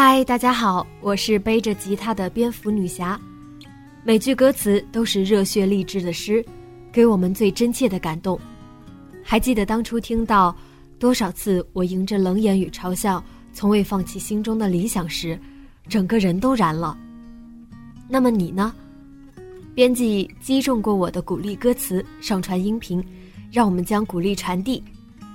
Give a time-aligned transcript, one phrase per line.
[0.00, 3.20] 嗨，大家好，我是背着吉他的蝙蝠女侠。
[4.04, 6.46] 每句歌词都是热血励志的诗，
[6.92, 8.38] 给我们最真切的感动。
[9.24, 10.56] 还记得当初听到
[11.00, 13.20] 多少次我迎着冷眼与嘲笑，
[13.52, 15.36] 从未放弃心中的理想时，
[15.88, 16.96] 整个人都燃了。
[18.08, 18.72] 那么你呢？
[19.74, 23.04] 编辑击中过我的鼓励歌词，上传音频，
[23.50, 24.80] 让我们将鼓励传递。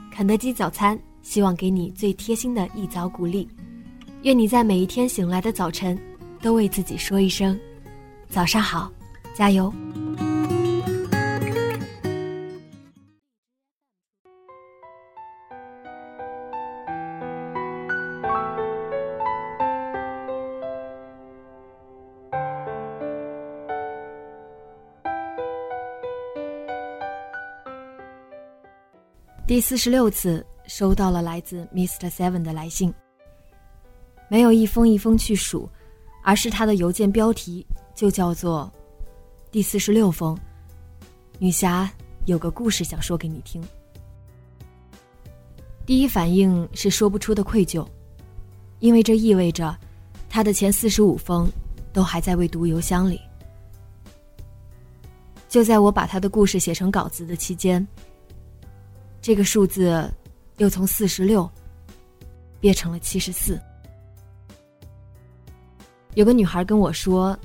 [0.09, 3.45] 肯德基早餐希望给你最贴心的一早鼓励。
[4.23, 5.99] 愿你在每一天醒来的早晨，
[6.41, 7.59] 都为自己说一声
[8.31, 8.89] “早上好，
[9.35, 9.71] 加油”。
[29.45, 32.09] 第四十六次收到了来自 Mr.
[32.09, 32.93] Seven 的来信。
[34.33, 35.69] 没有一封一封去数，
[36.23, 38.73] 而是他的邮件标题就叫做
[39.53, 40.35] “第四十六封”。
[41.37, 41.87] 女侠
[42.25, 43.63] 有个故事想说给你听。
[45.85, 47.87] 第一反应是说不出的愧疚，
[48.79, 49.77] 因为这意味着
[50.27, 51.47] 他的前四十五封
[51.93, 53.21] 都还在未读邮箱里。
[55.47, 57.87] 就在我把他的故事写成稿子的期间，
[59.21, 60.11] 这个数字
[60.57, 61.47] 又从四十六
[62.59, 63.61] 变成了七十四。
[66.15, 67.37] 有个女孩跟我说：“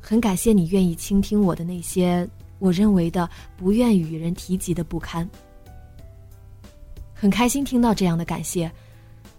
[0.00, 5.28] 很感谢你愿意倾听我的那些我认为的不愿与人提及的不堪。”
[7.12, 8.70] 很开心听到这样的感谢，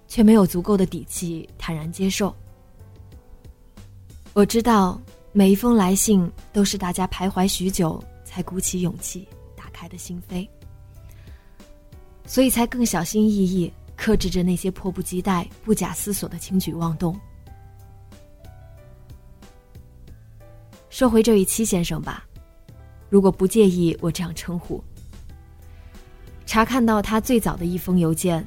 [0.07, 2.33] 却没有足够的底气坦然接受。
[4.33, 4.99] 我知道
[5.31, 10.47] 每一封来信都是大家徘徊许久才鼓起勇气打开的心扉，
[12.25, 17.19] 所以才更小心翼翼克制着那些迫不及待、不假思索的轻举妄动。
[20.95, 22.25] 说回这位戚先生吧，
[23.09, 24.81] 如果不介意我这样称呼。
[26.45, 28.41] 查看到他最早的一封邮件，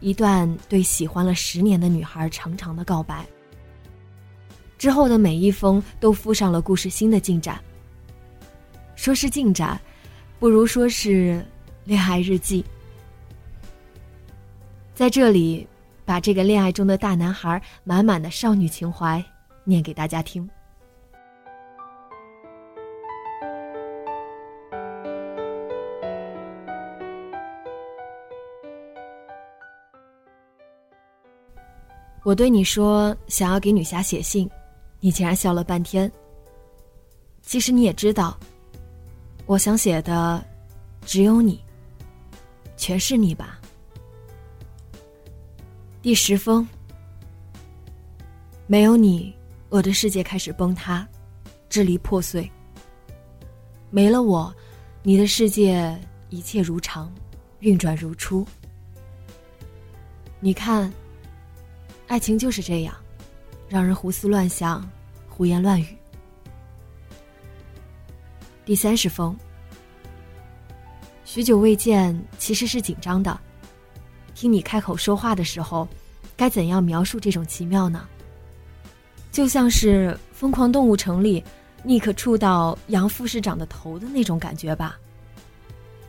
[0.00, 3.22] 一段对喜欢了十年的女孩长长的告白。
[4.78, 7.62] 之后的每一封都附上了故事新的进展。
[8.96, 9.78] 说是进展，
[10.38, 11.44] 不如说是
[11.84, 12.64] 恋爱日记。
[14.94, 15.68] 在这里，
[16.06, 19.22] 把这个恋爱中的大男孩满满的少女情怀
[19.64, 20.48] 念给大家听。
[32.28, 34.46] 我对你说想要给女侠写信，
[35.00, 36.12] 你竟然笑了半天。
[37.40, 38.38] 其实你也知道，
[39.46, 40.44] 我想写的
[41.06, 41.58] 只有你，
[42.76, 43.58] 全是你吧。
[46.02, 46.68] 第十封，
[48.66, 49.34] 没有你，
[49.70, 51.08] 我的世界开始崩塌，
[51.70, 52.46] 支离破碎。
[53.88, 54.54] 没了我，
[55.02, 57.10] 你的世界一切如常，
[57.60, 58.46] 运转如初。
[60.40, 60.92] 你看。
[62.08, 62.94] 爱情就是这样，
[63.68, 64.90] 让人胡思乱想，
[65.28, 65.96] 胡言乱语。
[68.64, 69.36] 第三十封，
[71.26, 73.38] 许久未见，其实是紧张的。
[74.34, 75.86] 听你开口说话的时候，
[76.34, 78.08] 该怎样描述这种奇妙呢？
[79.30, 81.44] 就像是《疯狂动物城》里
[81.82, 84.98] 尼克触到杨副市长的头的那种感觉吧。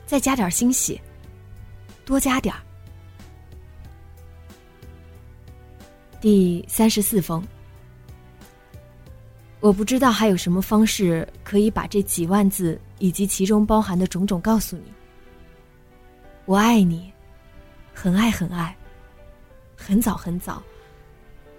[0.06, 1.00] 再加点欣喜，
[2.06, 2.62] 多加点儿。
[6.22, 7.42] 第三十四封，
[9.62, 14.84] 我不知道还有什么方式可以把这几万字以及其中包含的种种告诉你。
[16.44, 17.10] 我爱你，
[17.94, 18.76] 很爱很爱，
[19.78, 20.62] 很早很早，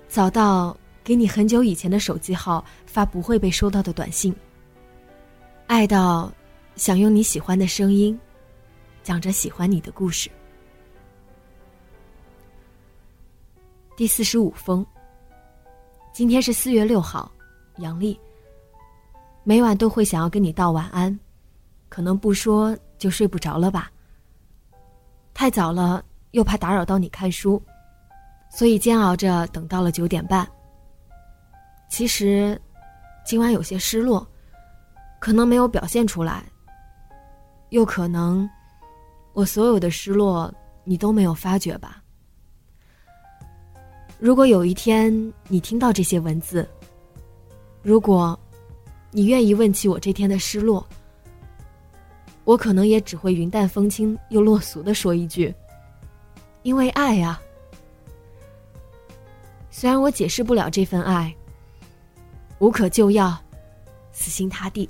[0.09, 4.35] 早到给你很久以前的手机号发不会被收到的短信。
[5.67, 6.31] 爱到
[6.77, 8.19] 想用你喜欢的声音，
[9.03, 10.31] 讲着喜欢你的故事。
[14.01, 14.83] 第四十五封。
[16.11, 17.31] 今天是四月六号，
[17.81, 18.19] 阳历。
[19.45, 21.21] 每晚都会想要跟你道晚安，
[21.91, 23.93] 可能不说就睡不着了吧。
[25.35, 27.63] 太早了，又怕打扰到你看书，
[28.51, 30.51] 所以煎熬着等到了九点半。
[31.91, 32.59] 其实，
[33.23, 34.27] 今晚有些失落，
[35.21, 36.43] 可能没有表现出来，
[37.69, 38.49] 又可能，
[39.35, 40.51] 我所有的失落
[40.85, 42.03] 你都没有发觉吧。
[44.21, 45.11] 如果有一天
[45.49, 46.69] 你听到这些文字，
[47.83, 48.39] 如果，
[49.11, 50.87] 你愿意问起我这天的失落，
[52.45, 55.55] 我可能也只会云淡风轻又落俗的说一句
[56.65, 57.41] ：“因为爱啊。”
[59.73, 61.35] 虽然我解释不了这份爱，
[62.59, 63.35] 无可救药，
[64.13, 64.87] 死心塌地。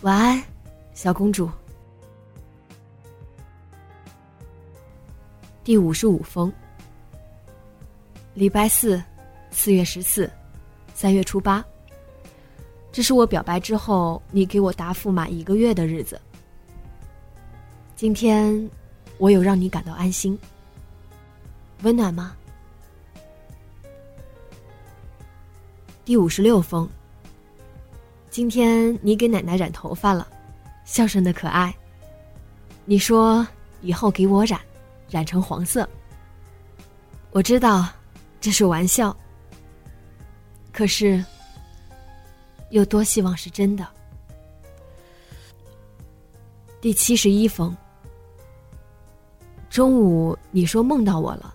[0.00, 0.42] 晚安，
[0.92, 1.48] 小公主。
[5.62, 6.52] 第五十五封。
[8.40, 8.98] 礼拜四，
[9.50, 10.30] 四月十四，
[10.94, 11.62] 三月初八。
[12.90, 16.18] 这是我表白之后你给我答复满一个月的日子。
[17.94, 18.66] 今天，
[19.18, 20.38] 我有让你感到安心、
[21.82, 22.34] 温暖吗？
[26.02, 26.88] 第五十六封。
[28.30, 30.26] 今天你给奶奶染头发了，
[30.86, 31.76] 孝顺的可爱。
[32.86, 33.46] 你说
[33.82, 34.58] 以后给我染，
[35.10, 35.86] 染成黄色。
[37.32, 37.86] 我知道
[38.40, 39.14] 这是玩笑，
[40.72, 41.22] 可是
[42.70, 43.86] 又多希望是真的。
[46.80, 47.76] 第七十一封。
[49.68, 51.54] 中午你说梦到我了，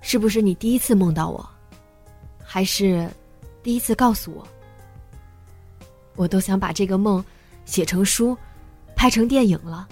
[0.00, 1.48] 是不是你第一次梦到我，
[2.42, 3.08] 还是
[3.62, 4.44] 第一次告诉我？
[6.16, 7.24] 我都想把这个梦
[7.64, 8.36] 写成书，
[8.96, 9.88] 拍成电影了。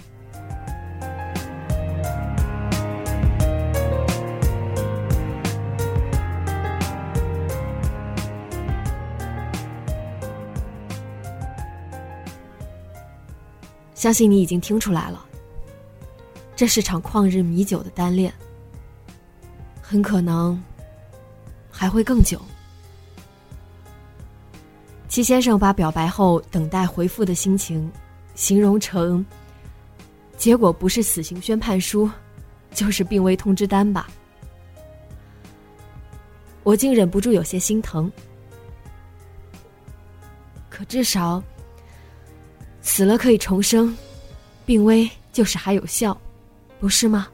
[13.99, 15.25] 相信你已经听出来了。
[16.55, 18.33] 这是场旷日弥久的单恋，
[19.81, 20.63] 很可能
[21.69, 22.41] 还会更久。
[25.09, 27.91] 齐先生把表白后等待回复的心情
[28.35, 29.25] 形容成：
[30.37, 32.09] 结果不是死刑宣判书，
[32.73, 34.09] 就是病危通知单吧。
[36.63, 38.09] 我竟忍不住有些心疼，
[40.69, 41.43] 可至少
[42.99, 43.95] 死了可以重生，
[44.65, 46.19] 病危就是还有效。
[46.81, 47.29] 不是吗？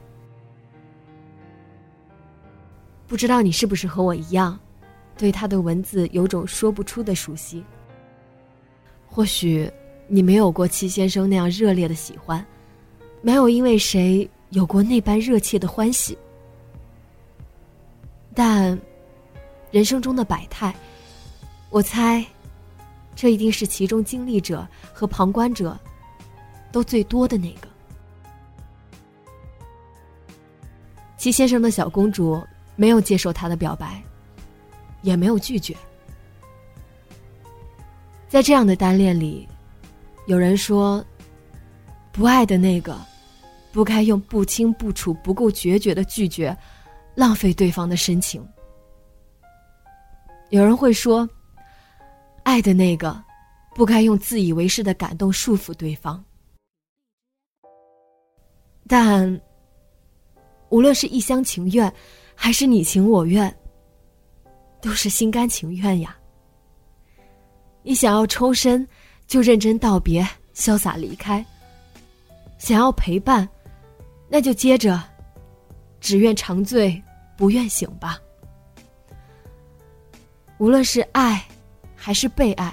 [3.08, 4.56] 不知道你是不是和我一样，
[5.18, 7.64] 对他的文字有种说不出的熟悉。
[9.08, 9.68] 或许
[10.06, 12.46] 你没有过戚先生那样热烈的喜欢，
[13.20, 16.16] 没有因为谁有过那般热切的欢喜，
[18.32, 18.80] 但
[19.72, 20.72] 人生中的百态，
[21.70, 22.24] 我猜，
[23.16, 25.76] 这一定是其中经历者和旁观者
[26.70, 27.66] 都最多的那个。
[31.16, 32.40] 齐先生的小公主
[32.76, 34.00] 没有接受他的表白，
[35.02, 35.74] 也没有拒绝。
[38.28, 39.48] 在这样的单恋里，
[40.26, 41.02] 有人说，
[42.12, 42.96] 不爱的那个，
[43.72, 46.56] 不该用不清不楚、不够决绝的拒绝，
[47.14, 48.46] 浪费对方的深情。
[50.50, 51.28] 有人会说，
[52.46, 53.20] 爱的那个，
[53.74, 56.24] 不该用自以为是的感动束缚对方。
[58.86, 59.40] 但。
[60.68, 61.90] 无论是一厢情愿，
[62.34, 63.56] 还是你情我愿，
[64.80, 66.16] 都是心甘情愿呀。
[67.84, 68.86] 你想要抽身，
[69.28, 71.40] 就认真道别，潇洒离开；
[72.58, 73.48] 想要陪伴，
[74.28, 75.00] 那就接着，
[76.00, 77.00] 只愿长醉，
[77.36, 78.18] 不愿醒吧。
[80.58, 81.40] 无论是爱，
[82.06, 82.72] 还是被爱，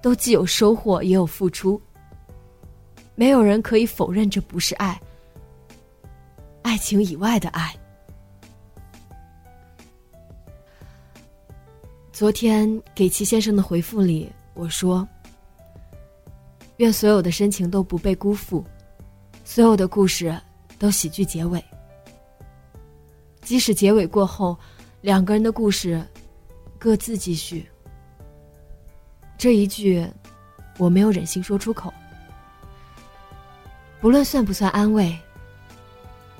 [0.00, 1.78] 都既有收获，也有付出。
[3.14, 4.98] 没有人可以否认这不是爱。
[6.62, 7.76] 爱情以外的爱。
[12.10, 15.06] 昨天给齐先生的回复里，我说
[16.78, 18.64] ：“愿所有的深情都不被辜负，
[19.44, 20.34] 所有的故事
[20.78, 21.62] 都喜剧结尾。
[23.42, 24.58] 即使结尾过后，
[25.02, 26.02] 两个人的故事
[26.78, 27.68] 各自继续。”
[29.38, 30.04] 这一句，
[30.78, 31.94] 我没有忍心说出口。
[34.00, 35.16] 不论算不算安慰。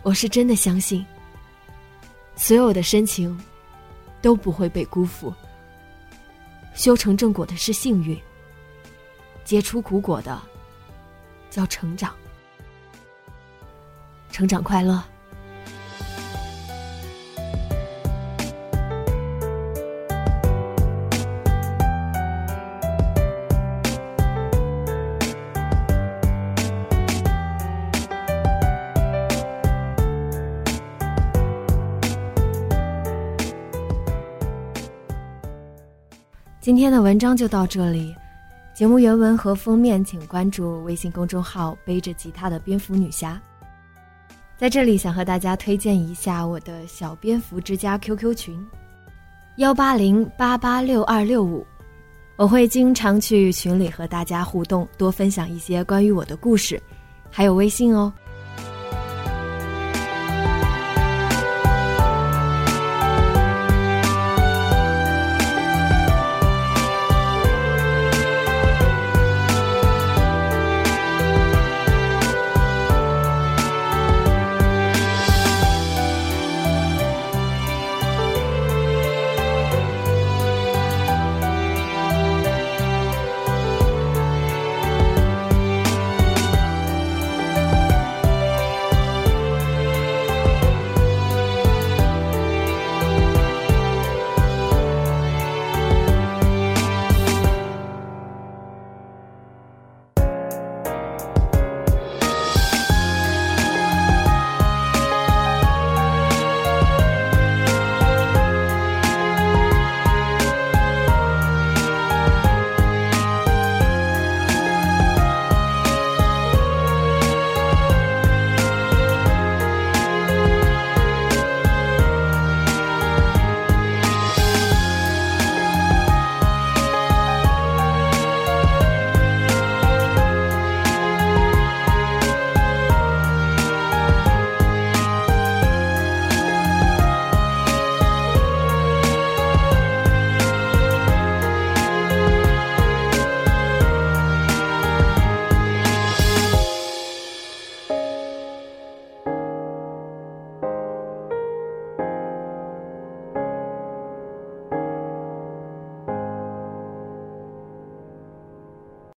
[0.02, 1.04] 我是真的相信，
[2.34, 3.38] 所有的深情
[4.22, 5.32] 都不会被辜负。
[6.74, 8.18] 修成正果的是幸运，
[9.44, 10.40] 结出苦果的
[11.50, 12.14] 叫成长。
[14.30, 15.02] 成长快乐。
[36.68, 38.14] 今天的文章就到这里，
[38.74, 43.40] 节目原文和封面请关注微信公众号“背着吉他的蝙蝠女侠”。
[44.54, 48.66] 在这里想和大家推荐一下我的小蝙蝠之家 QQ 群，
[49.56, 51.66] 幺八零八八六二六五，
[52.36, 56.78] 我会经常去群里和大家互动，多分享一些关于我的故事，
[57.30, 58.12] 还有微信哦。